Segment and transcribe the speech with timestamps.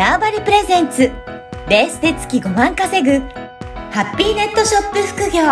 [0.00, 1.12] ターバリプレゼンツ
[1.68, 3.18] ベースで月5万稼ぐ
[3.90, 5.42] ハッピーネットショップ副業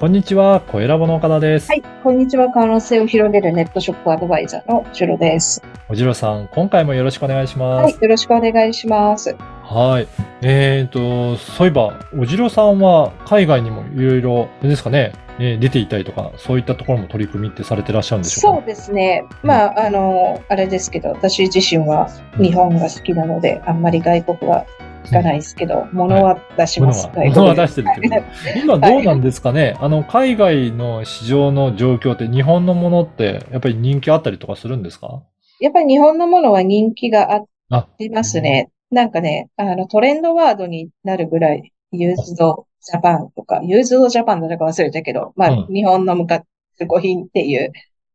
[0.00, 1.68] こんにちは、小ラボの岡田です。
[1.68, 2.48] はい、こんにちは。
[2.50, 5.62] 可能性を広げるネットショップアドバイザーのジュロです。
[5.90, 7.82] おじろさん、今回もよろしくお願いします。
[7.82, 9.36] はい、よろしくお願いします。
[9.64, 10.08] はい。
[10.40, 19.24] えっ、と、そういえば、おじろさんは海外にもいろいろ、あれですかね、えー出ていたりとか、そういったところも取り組みってされてらっしゃるんでしょそううかですね。
[19.42, 22.08] まあ、あの、あれですけど、私自身は
[22.40, 24.66] 日本が好きなので、あんまり外国は
[25.04, 27.06] 行かないですけど、物は出し物ます。
[27.06, 28.24] は、物は出してるけどはい、
[28.62, 35.22] 今どうなんですかね、あの、海外の市場の状況って、日本のものって、やっぱり人気あったりとかするんですか？
[35.60, 38.70] やっぱり日本のものは人気がああ、りますね。
[38.90, 46.42] なんかね、あの、トレンドワードになるぐらい、 Used Japan とか、 Used Japan だったか忘れたけど、まあ、うん日本の昔、
[46.86, 47.72] 語品っていう、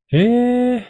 [0.09, 0.87] へえ。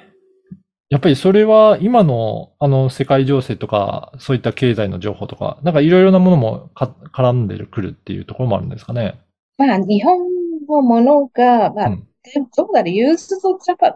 [0.89, 9.19] やっぱりそれは今のあの世界情勢とか、そういった経済の情報とか、なんかいろいろなものもか絡んでくるっていうところもあるんですかね。
[9.57, 10.19] まあ、日本
[10.67, 13.95] のものが、まあ、うんでどうだろう、ユースドジャパン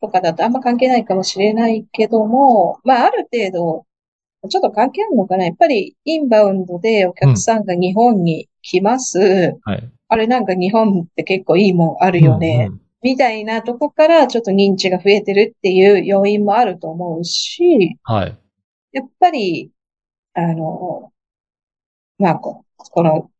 [0.00, 3.86] とかだとあんま関係ないかもしれないけども、まあ、ある程度、
[4.48, 5.46] ちょっと関係あるのかな。
[5.46, 9.18] やっぱり、インバウンドでお客さんが日本に来ます。
[9.64, 9.90] はい。
[10.08, 12.66] あれなんか日本って結構いいもんあるよね。
[12.68, 18.36] うんうんみたいなとこからちょっと認知が増えてるっていう要因もあると思うし、はい。
[18.90, 19.70] やっぱり、
[20.34, 21.12] あの、
[22.18, 23.30] まあ、ここの、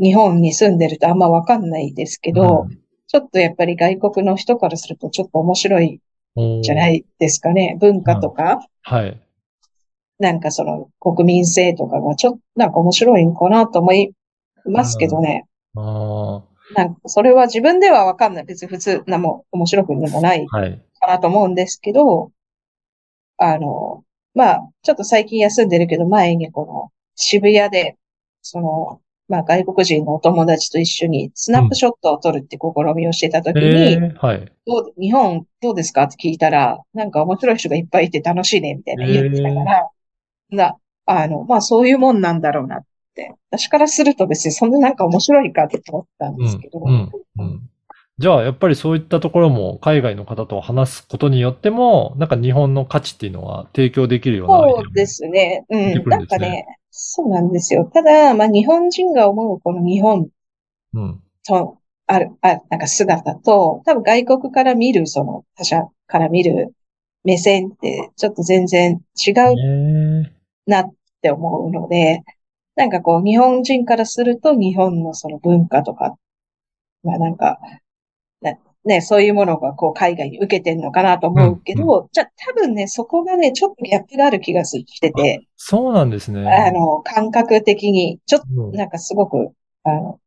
[0.00, 2.66] 日本に住んでるとあんまわかんないですけど、
[3.06, 6.00] ちょっとやっぱり外国の人からするとちょっと面白い
[6.36, 7.76] うん、じゃないいですかね。
[7.80, 9.20] 文化とか、はい。
[10.18, 14.12] なんかその国民性とかがちょっとなんか面白いんかなと思い
[14.64, 15.46] ますけどね。
[15.76, 16.42] あ
[16.76, 18.44] なんかそれは自分ではわかんない。
[18.44, 20.82] 別に普通なも面白くもないあ、はい。
[21.00, 22.30] かなと思うんですけど、
[23.38, 27.96] あの、まあ、ちょっと最近休んでるけど、前にこの渋谷で、
[28.42, 34.52] その、まあ外国人のお友達と一緒にスナップショットを撮るって試みをしてた時に、えー、はい。
[34.66, 39.90] どう、日本どうですかって聞いたら、なんか面白い人がいっぱいいて楽しいね、みたいな言ってたから、
[40.50, 42.86] な、あの、まあそういうもんなんだろうなって。
[43.50, 47.70] 私からすると別にそんななんか面白いかって思ったんですけど、うん、うん、うん。
[48.18, 55.64] じゃあ、やっぱりそういったところも海外の方と話すことによっても、なんか日本の価値っていうのは提供できるようなそうですね。
[55.68, 56.08] うん。
[56.08, 57.90] なんかね、そうなんですよ。
[57.92, 60.28] ただ、まあ日本人が思うこの日本
[60.94, 61.22] うん。
[61.44, 66.72] と、ある、あ、なんか姿と、多分外国から見る、その他者から見る
[67.24, 70.32] 目線ってちょっと全然違うね
[70.66, 72.22] なって思うので、
[72.76, 76.16] なんかこう、日本人からすると日本のその文化とか、
[77.02, 77.58] まあなんか、
[78.40, 78.54] な
[78.84, 86.50] ね、そういうものがこう海外に受けてんのかなと思うけど、うじゃあ多分ね、そこがね、ちょっとギャップがある気がしてて、そうなんですね。
[86.50, 88.72] あの、感覚的に、ちょっうん。
[88.72, 89.52] となんかすごく、
[89.84, 90.20] あの、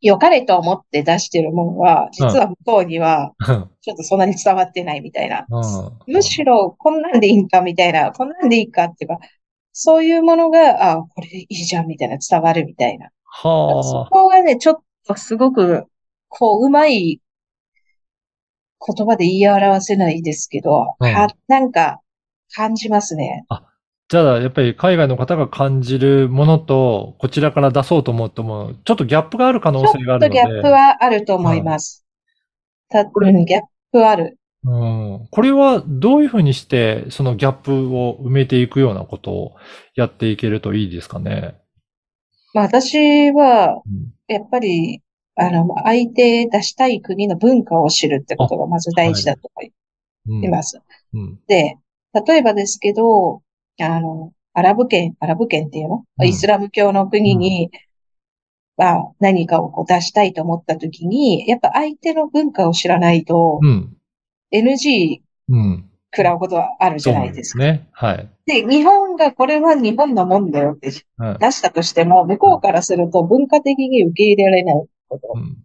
[0.00, 3.70] 良かれと思って出してるもんは、実は向こうには、うん。
[3.80, 5.46] ちょっとそんなに伝わってないみたいな。
[5.48, 6.14] うん。
[6.14, 9.18] むしろ、こんなんでいいんかみたいな、こんなんでいいかっていうか、
[9.80, 13.10] そういうものが、あ、これいいじゃんみたいな、伝わるみたいな。
[13.40, 14.10] そはあ。
[14.10, 15.84] こがね、ちょっとすごく、
[16.26, 17.20] こう、うまい
[18.84, 22.00] 言葉で言い表せないですけど、うんかなんか、
[22.56, 23.46] 感じますね。
[24.08, 30.34] じゃあ、やっぱり海外の方が感じるものと、こちらから出そうと思うとも、ちょっとギャップがある可能ちょっと性があるので。
[30.34, 32.04] ギャップはあると思います。
[32.88, 33.62] た、うん、ギャッ
[33.92, 34.38] プはある。
[34.64, 34.84] う
[35.24, 35.28] ん。
[35.30, 39.56] これはどういうふうにして、そのギャップを埋めていくようなことを
[39.94, 41.54] やっていけるといいですかね？
[42.54, 45.00] まあ私は、うんやっぱり、
[45.36, 49.70] あの、相手出したい国の文化を知るってことがまず大事だと思
[50.26, 50.82] うんいます。
[51.14, 51.38] うん。
[51.46, 51.78] で、
[52.26, 53.40] 例えばですけど、
[53.80, 56.04] あの、アラブ圏、アラブ圏っていうの？
[56.18, 57.70] うんイスラム教の国に、
[58.76, 63.96] まあ、何かをこう出したいと思ったときに、やっぱ相手の文化を知らないと、うん。
[64.52, 65.84] NG うん。
[66.10, 67.58] 食らうことはあるじゃなんいですか。
[67.58, 67.86] ね。
[67.92, 68.28] はい。
[68.46, 71.38] で、日本がこれは日本のもんだよってうん。
[71.38, 75.58] 出したとしても、向こうからすると文化的に受け入れられないことうん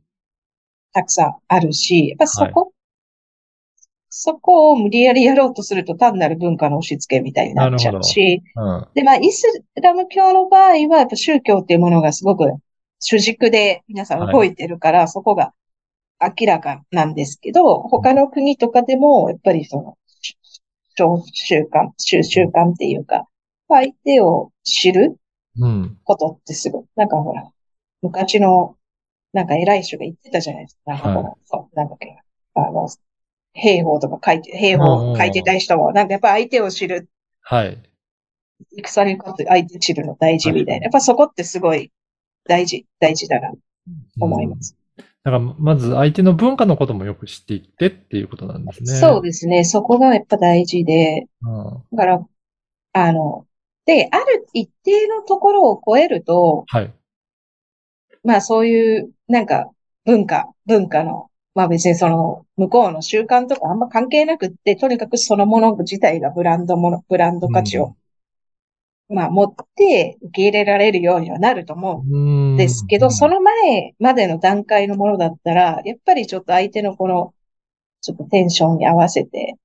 [0.94, 2.72] たくさんあるし、やっぱそこ、
[4.10, 8.88] そこを無理やりやろうとすると単なる文化の押し付けみたいになっちゃうし、うん。
[8.94, 9.48] で、まあ、イス
[9.82, 12.46] ラム教の場合は、やっぱ宗教っていうものがすごく
[13.00, 15.52] 主軸で皆さん動いてるから、そこが
[16.24, 20.36] 明らかなんですけど、他の国とかでも、やっぱりその、習
[21.34, 23.28] 習慣、習習慣っていうか、
[23.68, 25.18] 相手を知る。
[26.04, 27.50] ことってすごい、なんかほら、
[28.02, 28.76] 昔の、
[29.32, 30.94] なんか偉い人が言ってたじゃないですか。
[30.94, 32.18] なんかこの、そう、なんだっけ。
[32.56, 32.88] あの、
[33.54, 37.10] 兵法とか書いて、兵法書いてた人も、なんかやっぱ相手を知る、
[37.42, 37.78] はい。
[38.72, 40.84] 戦に勝って相手知るの大事みたいな。
[40.84, 41.92] やっぱそこってすごい
[42.48, 43.52] 大事、大事だな
[44.20, 44.76] 思います。
[45.24, 48.88] だから、まず相手の文化のこともよく知っていってっていうことなんですね。
[48.88, 49.64] そうですね。
[49.64, 51.98] そこがやっぱ大事で、うん。
[51.98, 52.28] だから、
[52.94, 53.48] あの、
[53.86, 56.94] で、ある一定のところを超えると、はい。
[58.24, 59.70] まあそういう、なんか、
[60.06, 67.96] 文化、文化の、まあ別にその、向こうの習慣とかあんま関係なくって、とにかくそのもの自体がブランドもの、ブランド価値を、
[69.14, 77.34] まあ持って受け入れられるようにはなると思うんですけど、その前までの段階のものだったら、やっぱりちょっと相手のこの、
[78.02, 79.56] ちょっとテンションに合わせて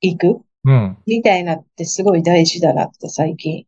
[0.00, 0.98] いくうん。
[1.06, 3.64] みたいなってすごい大事だなって最近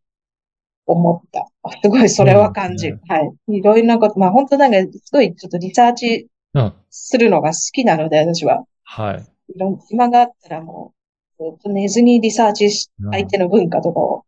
[0.87, 1.47] 思った。
[1.83, 3.01] すごいそれは感じる。
[3.09, 3.57] はい。
[3.59, 6.73] いろいろなこと、まあ本当なんかすごいちょっとリサーチうん。
[6.91, 8.65] するのが好きなので、私は。
[8.83, 9.27] はい。
[9.55, 10.93] いろん暇があったらも
[11.39, 14.25] う、ずっと寝ずにリサーチし、うん相手の文化とかを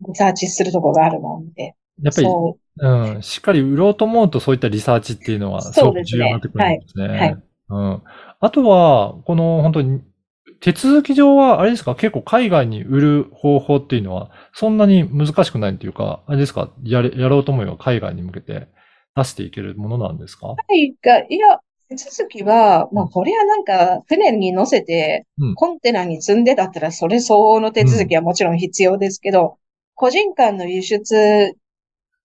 [0.00, 1.74] リサーチするところがあるもんで。
[2.02, 3.16] やっぱり、そう。
[3.18, 6.18] ん、しっかり売ろうと思うとそういったリサーチっていうのはすごくそうですね。
[6.18, 7.08] 重要になってくるんですね。
[7.08, 7.18] はい。
[7.18, 7.36] はい。
[7.70, 8.02] うん。
[8.40, 10.00] あとは、この本当に、
[10.60, 18.68] 手続き上は、あれですか、結構海外に売る方法っていうのは、そんなに難しくないっていうか、あれですか、やれ、やろうと思えば海外に向けて
[19.14, 20.48] 出していけるものなんですか？
[20.48, 20.50] う。
[20.50, 20.94] はい
[21.38, 29.58] や、手続きは、まあ、これはなんか、船に乗せてうん、コンテナに積んでだったら、それ相応の手続きはもちろん必要ですけど、
[29.94, 31.54] 個人間の輸出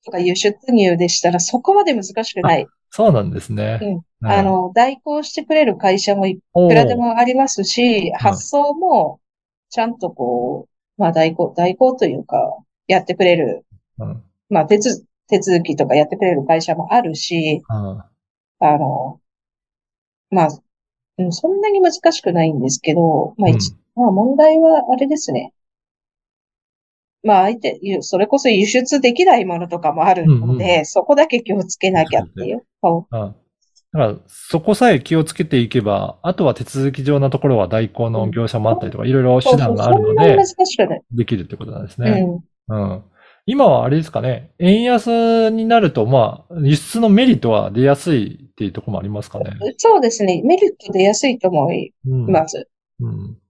[0.06, 2.68] とか輸出入でしたら、そこまで難しくない。
[2.90, 3.80] そうなんですね。
[3.82, 4.28] うん。
[4.28, 4.40] はい。
[4.40, 9.20] あ、の、代行してくれる会社もいくらでもありますし、発送も、
[9.70, 10.68] ちゃんとこ
[10.98, 12.58] う、まあ代行、代行というか、
[12.88, 13.66] やってくれる、
[14.00, 14.24] うん。
[14.50, 18.04] まあ手続きとかやってくれる会社もあるし、うん。
[18.62, 19.20] あの、
[20.32, 20.48] まあ、
[21.18, 25.54] うんそんなに難しくないんですけど、まあ一、まあ問題はあれですね。
[27.24, 32.64] まあ相手、ゆそれこそ輸出できないものとかもあるので、うんうそこだけ気をつけなきゃっていう。
[32.82, 33.36] そううん
[33.92, 40.38] だから、そこさえ気をつけていけば、あとは手続き上なところは代行の業者もあったりとか、いろいろ手段があるので。
[41.12, 42.22] できるってことなんですうね。
[42.22, 42.40] ん。
[42.68, 43.04] うん。
[43.48, 49.58] 今はあれですかね、円安になると、まあ、輸出のメリットは出やすいっていうところもありますかね。
[49.78, 50.44] そうですね。
[50.46, 52.28] メリット出やすいと思いうん。
[52.30, 52.68] ます。
[53.00, 53.12] うん。
[53.12, 53.49] そ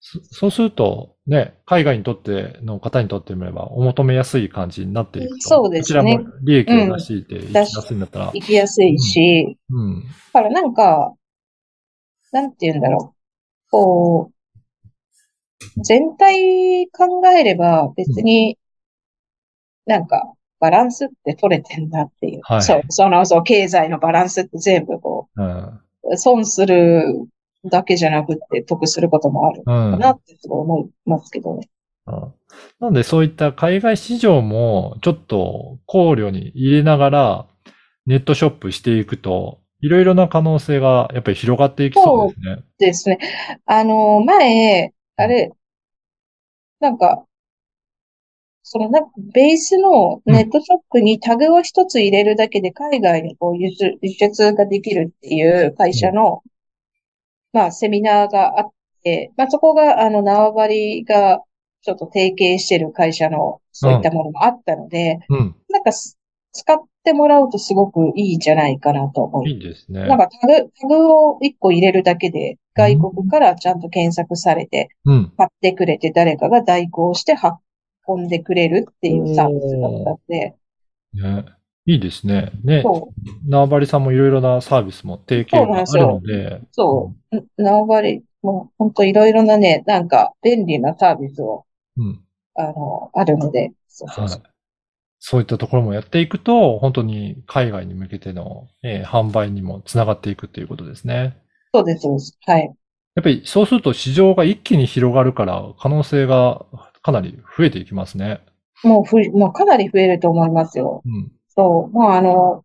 [0.00, 5.48] そうすると、ね、海外にとっての方にとってみれば、お求めやすい感じになっていくと。
[5.48, 8.26] そうですねこちらも利益を出していて、いきやすいんだったら。
[8.32, 10.04] 行きやすいし、うん。
[10.32, 11.14] だからなんか、
[12.32, 13.70] なんて言うんだろう。
[13.70, 14.30] こ
[15.76, 18.58] う、全体考えれば別に、
[19.84, 22.40] なんか、バランスって取れてんだっていう。
[22.42, 25.80] はいそう、その、そう、経済のバランスって全部こうん。
[26.04, 27.04] う、損する
[27.64, 29.64] だけじゃなくて得することもあるうん。
[29.64, 31.68] かなってすごい思いますけどね。
[32.06, 32.34] うん
[32.80, 37.46] なので、そういった海外市場もちょっと考慮に入れながら、
[38.06, 42.64] ネットショップしていくと、いろいろな可能性がやっぱり広がっていきそうですね。
[42.78, 43.18] ですね。
[43.66, 45.52] あの、前、あれ、
[46.80, 47.24] なんか、
[48.62, 56.42] そのなんかベースのネットショップにタグを一つ入れるだけで海外にこう輸出ができるっていう会社の、
[57.52, 58.70] まあセミナーがあっ
[59.02, 61.42] て、まあそこがあの縄張りが
[61.82, 65.56] ちょっと提携してる会社のそういったものもあったので、うん。
[65.68, 66.18] なんかす
[66.52, 70.18] 使ってもらうとすごくいいんじゃないかなと思いいいですねなん。
[70.18, 75.32] かタグ、タグを一個入れるだけで、外国からちゃんと検索されて、うん。
[75.36, 77.34] 買ってくれて誰かが代行して
[78.06, 80.54] 運んでくれるっていうサービスだったんで、
[81.14, 81.44] ね。
[81.90, 82.52] いいですね。
[82.62, 82.82] ね。
[82.82, 83.12] そ
[83.46, 91.66] う、縄張りさんもいろいろなサービスも提携があるので、そう、ん縄張り、もう本当いろいろなね、なんか便利なサービスを、
[91.96, 92.24] うん。
[92.54, 94.42] あの、あるので、そうそうはいそう。。
[95.18, 101.36] そういったところもやっていくと、本当に海外に向けての、えー販売にもつながっていくっていうことですね。
[101.74, 102.38] そうです、そうです。
[102.46, 102.72] はい。
[103.16, 106.64] やっぱりそうすると市場が一気に広がるから可能性が
[107.02, 108.40] かなり増えていきますね。
[108.82, 111.02] もうふ、もうかなり増えると思いますよ。
[111.04, 111.32] うん。
[111.60, 112.64] そう、もうあの、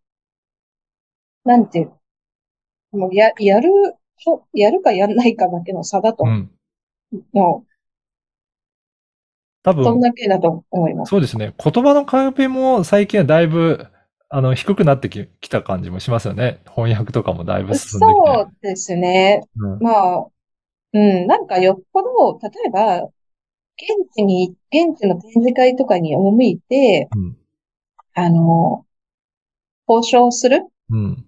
[1.44, 1.92] なんていう、
[2.98, 3.70] もうや、やる、
[4.54, 6.50] やるかやんないかだけの差だと、うん。
[7.34, 7.66] も
[9.64, 11.10] 多う、そん分、だけだと思います。
[11.10, 11.54] そうですね。
[11.62, 13.88] 言葉の壁も最近はだいぶ、
[14.30, 16.62] あの、低くなってききた感じもしますよね。
[16.74, 18.32] 翻訳とかもだいぶ進んできて。
[18.32, 19.42] そうですね。
[19.58, 20.28] うんまあ、
[20.94, 27.38] うん、なんかよっぽど、例えば、現地に、現地の展示会とかに赴いて、うん。
[28.14, 28.85] あの、
[29.88, 30.66] 交渉する？
[30.90, 31.26] うん。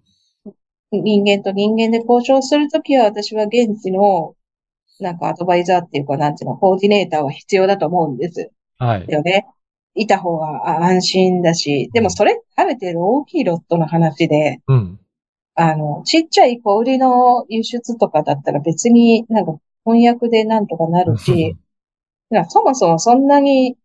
[0.91, 4.35] 人間と人間で交渉するときは、私は現地の、
[4.99, 9.05] なんかアドバイザーっていうか、なんていうの、コーディネーターは必要だと思うんですはい。
[9.07, 9.45] よね。
[9.95, 14.99] いた方があ安心だし、でもそれ、ある程度大きいロットの話で、うん。
[15.55, 21.55] あの、ちっちゃい小売りの輸出とかだったら別になんか翻訳でなんとかなるし、
[22.49, 23.75] そもそもそんなに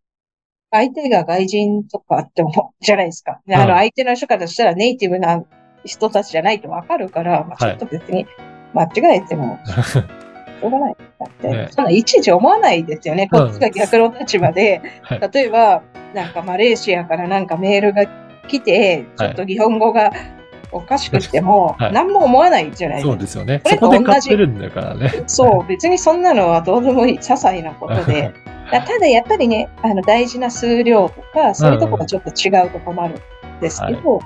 [0.73, 3.39] 相手が外人とかあっても、じゃないですか。
[3.47, 5.43] あの、うん相手の人からしたらネイティブな
[5.85, 8.25] 人たちじゃないとわかるから、まあ、ちはいょっと別に
[8.73, 10.95] 間違えても、 しょうがない。
[11.19, 13.29] だって、ねそんないちいち思わないですよね。
[13.31, 15.83] こっちが逆の立場で、はい例えば、
[16.15, 18.07] なんかマレーシアからなんかメールが
[18.47, 20.11] 来て、ちょっと日本語が
[20.71, 23.61] おかしくても、 はい何も思わないじゃないですかそうですよね。
[23.63, 25.11] これと同じ買ってるんだからね。
[25.27, 28.33] そう、別にそんなのはどうでもいい、些細なことで。
[28.79, 34.19] だただやっぱりね、あの大事な数量とか、そういうところがちょっと違うと困るんですけど、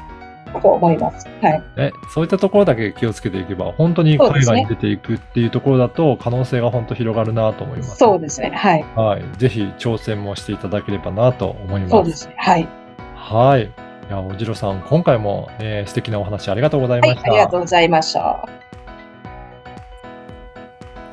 [0.62, 1.28] と思います。
[1.42, 1.64] はい。
[1.76, 7.98] ね、そういったところだけ気をつけていけば、本当に海外に出ていくっていうところだと、可能性が本当広がるなと思います。
[7.98, 8.52] そうですね。
[8.56, 8.86] はい。
[8.96, 9.24] はい。
[9.38, 11.92] ぜひ挑戦もしていただければなと思います。
[11.92, 12.36] そうですね。
[12.38, 12.68] はい。
[13.16, 13.64] はい。
[13.64, 13.70] い
[14.10, 17.10] や、おじろさん、今回も、えー素敵なお話ありがとうございはい。
[17.10, 17.32] ました。
[17.32, 18.48] ありがとうございました。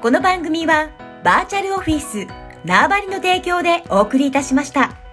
[0.00, 0.90] この番組は
[1.24, 5.03] バーチャルオフィス縄張りの提供でお送りいたしました。